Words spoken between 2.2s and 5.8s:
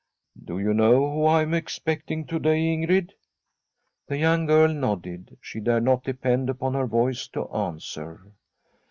to day, Ingrid?' The young girl nodded; she